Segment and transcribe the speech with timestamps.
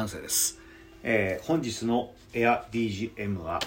[0.00, 0.58] 江口寛生です、
[1.02, 3.60] えー本日のエア BGM は、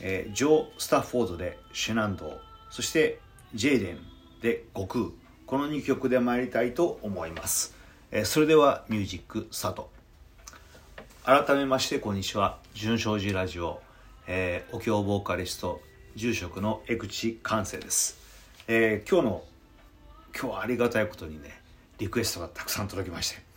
[0.00, 2.40] えージョー・スタッフォードでシェナンド
[2.70, 3.20] そして
[3.54, 3.98] ジェイデン
[4.42, 5.04] で悟空。
[5.46, 7.74] この2曲で参りたいと思います、
[8.10, 9.90] えーそれではミュージックスタート。
[11.24, 12.58] 改めましてこんにちは。
[12.74, 13.80] 純正寺ラジオ、
[14.26, 15.80] えーお経ボーカリスト
[16.16, 18.18] 住職の江口寛生です、
[18.66, 19.44] えー今日の
[20.34, 21.60] 今日はありがたいことにね
[21.98, 23.47] リクエストがたくさん届きまして、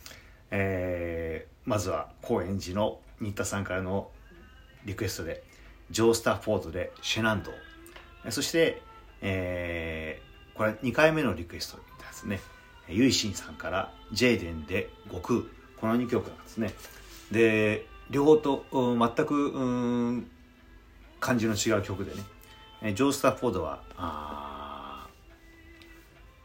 [0.52, 4.10] えーまずは高円寺の新田さんからの
[4.84, 5.44] リクエストで
[5.90, 7.52] ジョー・スタッフォードでシェナンド。
[8.30, 8.82] そして、
[9.20, 12.40] えーこれ2回目のリクエストですね。
[12.88, 15.40] ユイシンさんからジェイデンで悟空。
[15.80, 16.74] この2曲なんですね。
[17.30, 20.22] で両方と全く
[21.20, 22.12] 感じの違う曲で
[22.82, 22.94] ね。
[22.94, 25.12] ジョー・スタッフォードはあー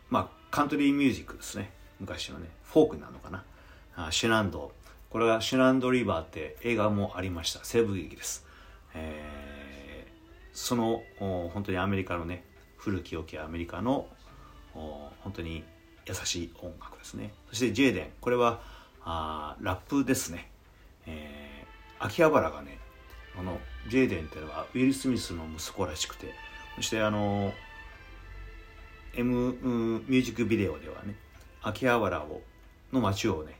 [0.10, 1.74] まあカントリーミュージックですね。
[2.00, 3.44] 昔のねフォークなのかな。
[4.12, 4.72] シェナンド。
[5.10, 7.64] これはシェナンドリバーって映画もありました。
[7.64, 8.46] 西部劇です、
[8.94, 10.08] えー
[10.54, 12.44] その本当にアメリカのね
[12.78, 14.08] 古き良きアメリカの
[14.74, 15.64] 本当に
[16.08, 17.32] 優しい音楽ですね。
[17.50, 18.10] そしてジェイデン。
[18.22, 18.60] これは
[19.04, 20.50] あラップですね、
[21.06, 22.78] えー秋葉原がね
[23.36, 26.32] このジェイデンっていうのはウィル・スミスの息子らしくて
[26.76, 27.52] そしてあの
[29.16, 31.16] M ミュージックビデオではね
[31.64, 32.42] 秋葉原を
[32.94, 33.60] の街をね、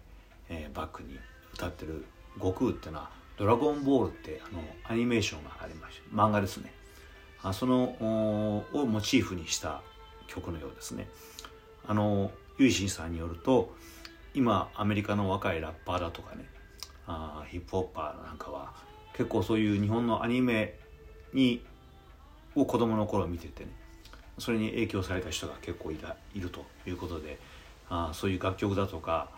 [0.50, 1.18] えーバックに
[1.54, 6.74] 歌ってる悟空っていうのは「ドラゴンボール」ってあのアニメーションがありまして漫画ですね。
[7.44, 9.82] あそのをモチーフにした
[10.28, 11.08] 曲のようですね。
[11.88, 13.74] あのユイシンさんによると
[14.34, 16.46] 今アメリカの若いラッパーだとかね
[17.06, 18.74] あヒップホッパーなんかは
[19.14, 20.78] 結構そういう日本のアニメ
[21.34, 21.64] に
[22.56, 23.72] を子供の頃見ててね
[24.38, 27.40] それに影響された人が結構いたいるということで
[27.90, 29.30] あそういう楽曲だとか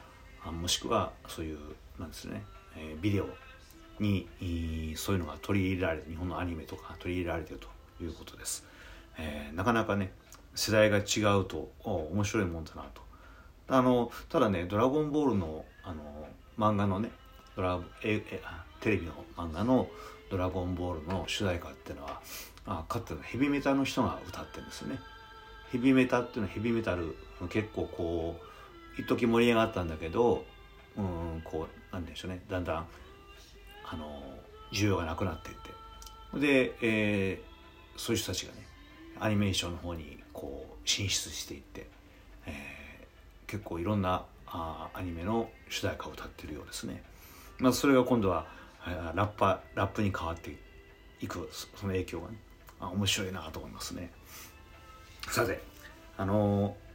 [0.46, 1.58] もしくはそういう
[2.00, 2.44] なんですね、
[2.76, 3.28] えービデオ
[4.00, 7.68] にいそういうのが取り入れられて日本のアニメとか取り入れられてると
[8.02, 8.66] いうことです、
[9.18, 10.12] えーなかなかね
[10.56, 13.02] 世代が違うとお面白いもんだなと。
[13.68, 16.28] あのただね「ドラゴンボールの」あの
[16.58, 17.12] 漫画のね
[17.56, 19.90] ドラええあテレビの漫画の
[20.32, 22.22] 「ドラゴンボール」の主題歌っていうのは
[22.66, 25.00] あかつてのヘビメタの人が歌ってるんですよね。
[25.72, 27.16] ヘビメタっていうのはヘビメタル
[27.50, 28.46] 結構こう
[28.98, 30.46] 一時盛り上がったんだけど
[30.98, 32.42] うんこうなんでしょうね。
[32.50, 32.88] だんだん
[33.86, 34.22] あの
[34.74, 36.40] 需要がなくなっていって。
[36.40, 37.50] で、えー
[38.00, 38.66] そういう人たちがね
[39.20, 41.88] アニメーションの方にこう進出していって、
[42.46, 47.04] えー結構いろんなあアニメの主題歌を歌ってるようですね、
[47.58, 48.46] まあ、それが今度は
[49.16, 50.56] ラッパラップに変わって
[51.20, 52.38] いくその影響がね
[52.80, 54.12] あ面白いなと思いますね。
[55.28, 55.62] さて
[56.18, 56.89] あのー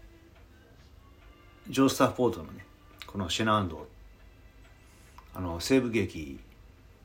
[1.69, 2.65] ジョー・スタッフォードのね
[3.07, 3.87] このシェナンド
[5.35, 6.39] あの西部劇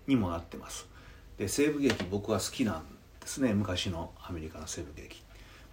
[0.08, 0.88] にもなってます。
[1.38, 2.84] で西部劇僕は好きなん
[3.22, 3.54] ですね。
[3.54, 5.24] 昔のアメリカの西部劇。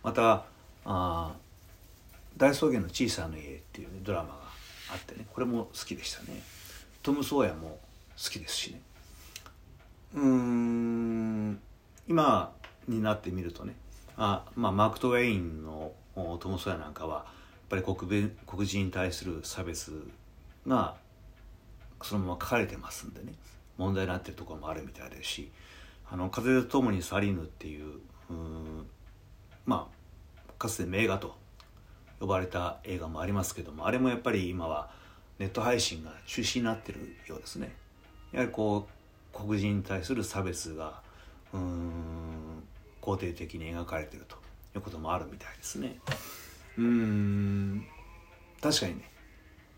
[0.03, 0.45] また
[0.85, 1.33] あ
[2.37, 4.35] 大草原の小さな家っていう、ね、ドラマが
[4.93, 6.43] あってねこれも好きでしたね。
[7.03, 7.79] トム・ソーヤも
[8.17, 8.81] 好きですしね。
[10.15, 11.61] うん
[12.09, 12.53] 今
[12.87, 13.75] になってみるとね
[14.17, 17.27] あ、まあ、マーク・トウェインのトム・ソーヤなんかは
[17.67, 20.09] っぱり国弁黒人に対する差別
[20.67, 20.95] が
[22.03, 23.33] そのまま書かれてますんでね。
[23.77, 25.51] 問題になってるところもあるみたいですし
[26.11, 28.01] 「あの風と共に去りぬ」っていう
[29.67, 29.91] ま
[30.49, 31.37] あかつて名画と
[32.21, 34.91] 呼ばれた映画もありますけどもあれもやっぱり今は
[35.39, 37.75] ネット配信が中止になってるようですね。
[38.33, 41.03] やはりこう黒人に対する差別が
[41.53, 42.63] うん
[43.03, 44.37] 肯定的に描かれてると
[44.75, 46.01] いうこともあるみたいですね。
[46.79, 47.87] うん。
[48.61, 49.11] 確かにね。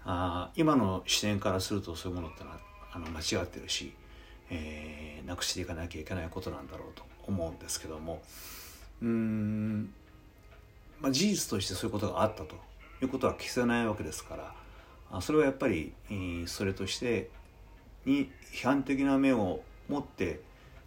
[0.04, 2.58] あ今の視点からするとそういうものってのは
[2.92, 3.92] あの間違ってるし、
[4.50, 8.22] えーなくしていかなきゃいけないことなんだろうと思うんですけども。
[9.02, 9.92] うん、
[11.00, 12.56] まあ、事実としてそういうことがあったと
[13.00, 14.54] いうことは消せないわけですから
[15.12, 17.30] あそれはやっぱり、えーそれとして
[18.04, 20.40] に批判的な目を持って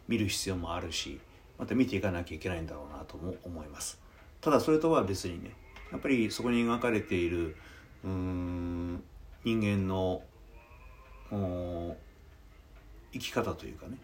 [0.08, 1.20] 見る必要もあるし
[1.58, 4.00] また見ていかなきゃいけないんだろうなとも思います。
[4.42, 5.52] ただそれとは別にね
[5.92, 7.56] やっぱりそこに描かれている
[8.04, 9.04] うーん
[9.44, 10.24] 人間の
[13.14, 13.98] 生き方というかね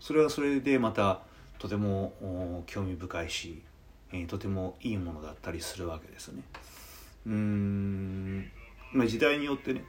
[0.00, 1.20] それはそれでまた
[1.58, 3.62] とても興味深いし、
[4.12, 6.42] えーとてもいいものだったりするわけですね。
[7.26, 8.50] うん
[8.92, 9.84] ま時代によってね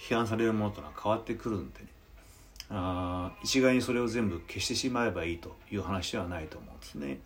[0.00, 1.86] 批判されるものというのは変わってくるんでね
[2.70, 7.20] あ一概にそれを全部消してしまえばいいという話ではないと思うんですね。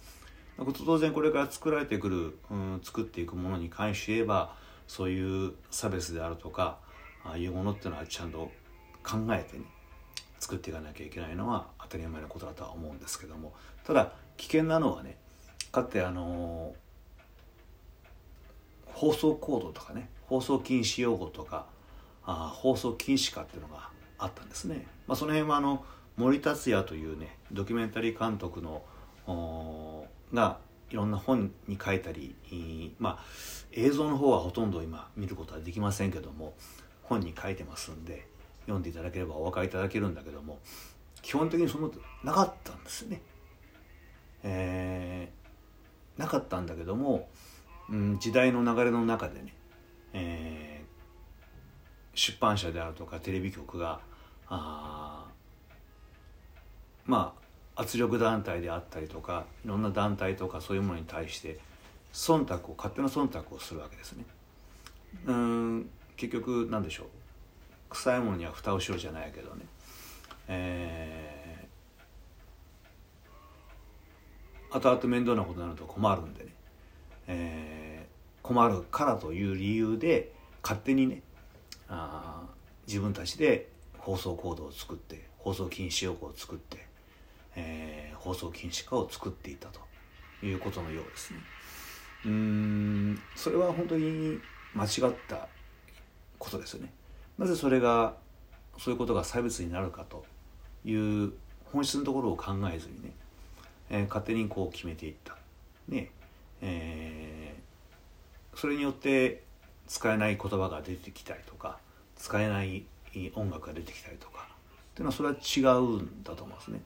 [0.59, 4.55] 当然これから作られてくる、うん、作っていくものに関して言えば
[4.87, 6.79] そういう差別であるとか
[7.25, 8.51] ああいうものっていうのはちゃんと
[9.03, 9.65] 考えてね
[10.39, 13.53] 作っていかなきゃいけないのは当たり前のことだとは思うんですけども
[13.85, 15.19] ただ危険なのはね
[15.73, 16.75] かってあの
[18.87, 21.67] 放送コードとかね放送禁止用語とか
[22.25, 24.87] あ放送禁止かっていうのがあったんですね。
[25.07, 25.85] まあ、その辺はあの
[26.17, 28.83] 森達也というねドキュメンタリー監督の
[30.33, 30.59] が
[30.91, 32.35] いろんな本に書いたり
[32.99, 33.25] まあ
[33.73, 36.55] 映像の方はほとんど今見ることはできませんけども
[37.03, 38.27] 本に書いてますんで
[38.63, 40.59] 読んでいただければお分かりいただけるんだけども
[41.23, 41.91] 基本的にその
[42.23, 43.21] なかったんですね。
[44.45, 47.29] えー、なかったんだけども、
[47.91, 49.55] うん、時代の流れの中でね、
[50.13, 53.99] えー、出版社であるとかテレビ局が
[54.49, 55.27] あ
[57.07, 57.46] まあ
[57.77, 61.59] 圧力団体であったりとかいろんな団体とかそういうものに対して
[62.13, 64.25] 忖度を勝手な忖度をするわけですね。
[65.27, 67.07] うん結局何でしょう。
[67.91, 69.63] 臭いものには蓋をしろじゃないけどね、
[70.49, 76.51] えー、後々面倒なことになると困るんでね、
[77.29, 80.33] えー、困るからという理由で
[80.63, 81.23] 勝手にね
[81.89, 82.43] あ
[82.87, 83.69] 自分たちで
[83.99, 86.87] 放送コードを作って放送禁止用語を作って、
[87.57, 89.81] えー、放送禁止化を作っていたと
[90.47, 91.41] いうことのようですね。
[92.27, 94.39] うんそれは本当に
[94.75, 95.49] 間違った
[96.39, 96.93] ことですよね。
[97.39, 98.15] なぜそれが
[98.79, 100.25] そういうことが差別になるかと
[100.85, 101.33] いう
[101.65, 103.13] 本質のところを考えずにね、
[103.91, 105.37] えー、勝手にこう決めていった。
[105.89, 106.11] ね
[106.61, 109.45] えー、それによって
[109.87, 111.79] 使えない言葉が出てきたりとか
[112.17, 112.85] 使えない
[113.35, 116.81] 音楽が出てきたりとかっていうのはそれは違うんだと思うんですね。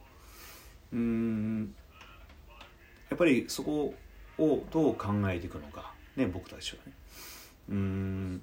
[0.92, 1.74] うん
[3.08, 3.94] やっぱりそこ
[4.38, 5.92] をどう考えていくのか。
[6.16, 6.92] ね僕たちはね。
[7.68, 8.42] うん。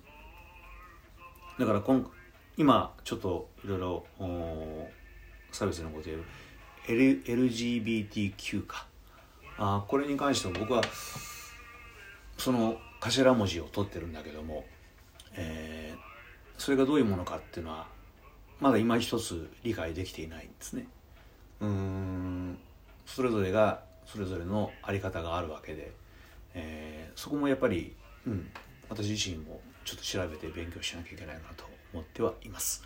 [1.59, 2.11] だから今
[2.57, 4.05] 今ちょっといろいろ
[5.51, 6.23] 差別のこと言う
[6.87, 8.85] L LGBTQ か。
[9.57, 10.83] あこれに関しては僕は
[12.37, 14.65] その頭文字を取ってるんだけども、
[15.33, 17.87] えー、それがどういうものかっていうのは
[18.59, 20.87] まだ今一つ理解できていないんですね。
[21.59, 22.16] うん。
[23.17, 25.91] それぞれがそれぞれの在り方があるわけで、
[26.53, 27.95] えー、そこもやっぱり、
[28.27, 28.47] うん、
[28.89, 32.83] 私自身もちょっと調べて勉強しなきゃいけないなと思ってはいます。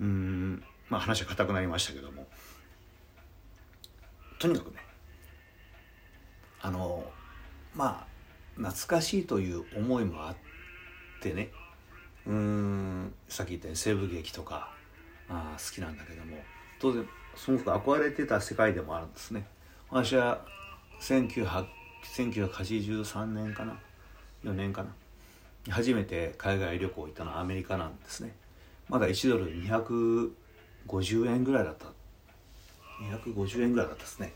[0.00, 2.26] うんまあ話は硬くなりましたけども
[4.38, 4.78] とにかくね
[6.62, 7.04] あの
[7.74, 8.06] まあ
[8.56, 10.36] 懐かしいという思いもあっ
[11.20, 11.50] てね
[12.26, 14.72] うんさっき言ったように西部劇とか
[15.28, 16.38] あ好きなんだけども
[16.80, 19.46] 当然すごく憧れてた世界でもあるんですね。
[19.90, 20.40] 私は
[21.00, 23.78] 1983年かな
[24.44, 24.90] ？4年かな？
[25.68, 28.34] 初めて海外旅行行ったのはアメリカなんですね。
[28.88, 31.86] まだ1ドル250円ぐらいだった。
[33.00, 34.32] 250円ぐらいだったですね。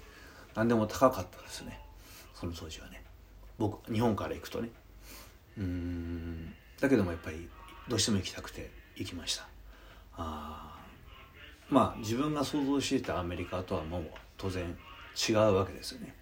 [0.54, 1.80] 何でも高かったですね。
[2.34, 3.02] その当時はね。
[3.58, 4.70] 僕日本から行くとね。
[5.58, 6.54] うん。
[6.80, 7.48] だけどもやっぱり
[7.88, 9.46] どうしても行きたくて行きました。
[10.16, 10.76] あ
[11.68, 14.76] まあ自分が想像していたアメリカとはもう当然
[15.16, 16.14] 違うわけですよね。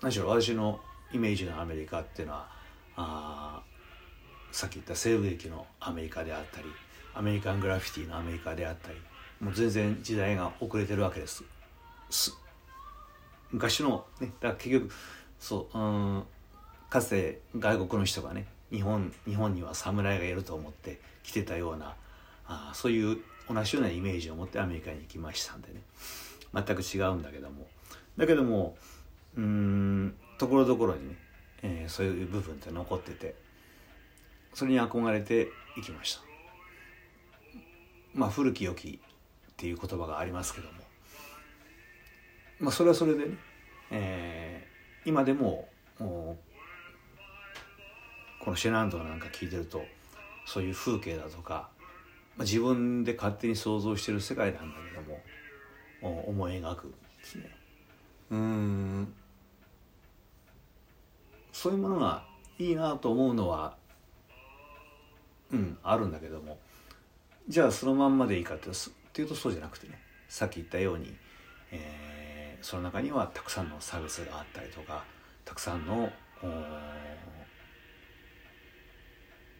[0.00, 0.80] 何しろ私の
[1.12, 2.48] イメージのアメリカっていうのは
[2.96, 3.62] あ
[4.52, 6.66] さっき言った西部劇のアメリカであったり
[7.14, 8.98] アメリカングラフィティのアメリカであったり
[9.40, 11.44] もう全然時代が遅れてるわけです。
[13.50, 14.90] 昔のねだから結局
[15.38, 16.24] そううん
[16.90, 21.94] かつて外国の人がね日本日本には侍がいると思って来てたような
[22.46, 25.80] あそういう同じようなイメージを持ってアメリカに行きましたんでね。
[26.54, 27.66] 全く違うんだけども。
[28.18, 28.76] だけども
[29.36, 31.14] うんところどころにね、
[31.62, 33.34] えー、そういう部分って残ってて
[34.52, 36.22] それに憧れていきました。
[38.12, 38.98] まあ古き良き
[39.52, 40.72] っていう言葉がありますけども。
[42.58, 43.36] まあそれはそれでね、
[43.92, 46.36] えー、今でもこ
[48.46, 49.84] のシェナンドなんか聞いてると
[50.44, 51.68] そういう風景だとか、
[52.36, 57.54] まあ、自分で勝手に想像してる世界なんだけども思い描くですね。
[58.30, 59.14] うん。
[61.52, 62.24] そういうものが
[62.58, 63.76] いいなと思うのは
[65.50, 66.58] うんあるんだけども。
[67.48, 68.72] じゃあそのまんまでいいかってっ
[69.12, 69.98] ていうとそうじゃなくてね。
[70.28, 71.16] さっき言ったように、
[71.72, 75.04] えー、その中にはたくさんの差別があったりとか
[75.46, 76.10] たくさんの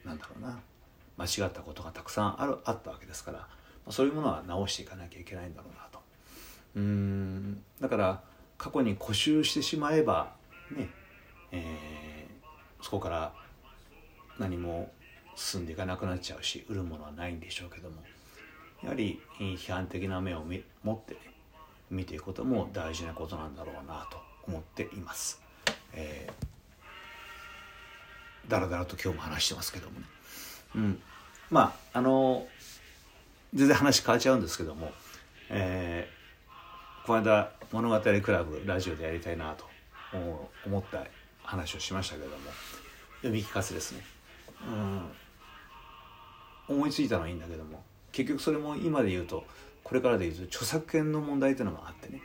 [0.05, 0.61] なんだろうな。
[1.17, 3.39] 間違ったことがたくさんあるあったわけですから。
[3.39, 3.47] ま
[3.89, 6.01] あそういうものは直していかなきゃいけないんだろうなと。
[6.77, 7.63] うん。
[7.81, 8.23] だから
[8.59, 10.33] 過去に固執してしまえば
[10.71, 10.89] ね、
[11.53, 13.33] えー、そこから
[14.39, 14.91] 何も
[15.37, 17.97] 進んでいかなくなっちゃうし売るものはないんでしょうけども
[18.83, 20.45] やはり批判的な目を
[20.83, 21.21] 持ってね
[21.91, 25.41] 見ていくことも大事なことなんだろうなと思っています。
[25.95, 30.07] えー、だらだらと今日も話してますけどもね。
[30.75, 31.03] うん、
[31.51, 32.47] まああの
[33.55, 34.93] 全然話変わっちゃうんですけども、
[35.49, 36.18] えー、
[37.09, 39.65] この間物語クラブラジオでやりたいなと
[40.67, 41.07] 思った
[41.43, 42.43] 話をしましたけれども。
[43.23, 44.05] 読み聞かせですね。
[46.69, 46.77] うん。
[46.77, 47.83] 思いついたのはいいんだけども。
[48.13, 49.47] 結局それも今で言うと
[49.85, 52.21] これからで言うと著作権の問題というのがあってね。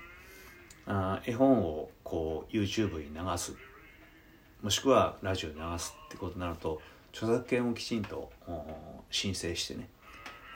[0.86, 3.56] あ絵本をこう YouTube に流す。
[4.62, 6.82] もしくはラジオに流すってことになると
[7.14, 8.34] 著作権をきちんと
[9.10, 9.88] 申請してね、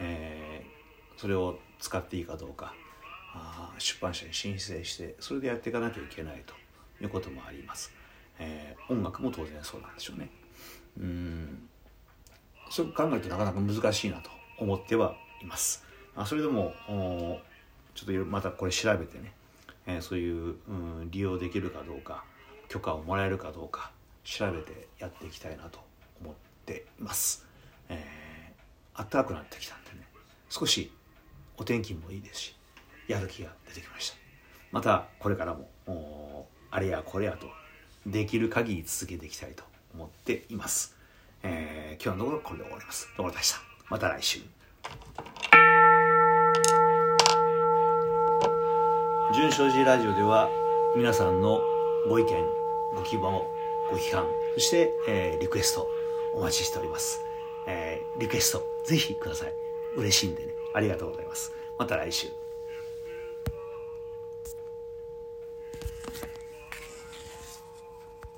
[0.01, 2.73] えー、それを使っていいかどうか。
[3.77, 6.53] 出版社に申請してそれでやっていかなきゃいけないと
[7.03, 7.91] いうこともあります、
[8.39, 10.29] えー、音楽も当然そうなんでしょうね。
[10.99, 11.69] うん。
[12.69, 15.85] そう考えるとなかなか難しいなと思ってはいます。
[16.15, 16.73] あそれでも
[17.93, 19.33] ちょっとまたこれ調べてね、
[19.85, 22.23] えー、そういう、うん、利用できるかどうか
[22.67, 23.91] 許可をもらえるかどうか
[24.23, 25.79] 調べてやっていきたいなと
[26.21, 27.45] 思っています、
[27.87, 30.07] えー、暖かくなってきたんでね
[30.49, 30.91] 少し
[31.55, 32.56] お天気もいいですし
[33.07, 34.17] やる気が出てきました。
[34.71, 37.47] またこれからもあれやこれやと
[38.05, 40.95] できる限り続けていきたいと思っています、
[41.43, 43.07] えー、今日のところこれで終わります。
[43.17, 43.59] どうもでした
[43.89, 44.39] また来週。
[49.33, 50.49] 純正寺ラジオでは
[50.95, 51.61] 皆さんの
[52.09, 52.29] ご意見
[52.95, 53.45] ご希望
[53.91, 55.87] ご批判そして、えー、リクエスト
[56.35, 57.21] お待ちしております、
[57.67, 59.53] えー、リクエストぜひください。
[59.97, 60.53] 嬉しいんでね。
[60.73, 61.51] ありがとうございます。
[61.77, 62.46] また来週。